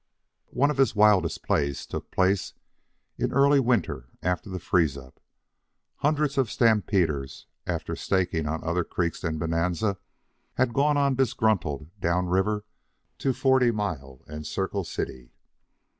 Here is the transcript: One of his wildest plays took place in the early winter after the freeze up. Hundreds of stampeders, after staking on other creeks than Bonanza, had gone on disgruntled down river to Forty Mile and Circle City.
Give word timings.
One 0.49 0.71
of 0.71 0.77
his 0.77 0.95
wildest 0.95 1.43
plays 1.43 1.85
took 1.85 2.09
place 2.09 2.55
in 3.19 3.29
the 3.29 3.35
early 3.35 3.59
winter 3.59 4.07
after 4.23 4.49
the 4.49 4.57
freeze 4.57 4.97
up. 4.97 5.19
Hundreds 5.97 6.39
of 6.39 6.49
stampeders, 6.49 7.45
after 7.67 7.95
staking 7.95 8.47
on 8.47 8.63
other 8.63 8.83
creeks 8.83 9.21
than 9.21 9.37
Bonanza, 9.37 9.99
had 10.55 10.73
gone 10.73 10.97
on 10.97 11.13
disgruntled 11.13 11.91
down 11.99 12.25
river 12.29 12.65
to 13.19 13.31
Forty 13.31 13.69
Mile 13.69 14.23
and 14.25 14.47
Circle 14.47 14.85
City. 14.85 15.33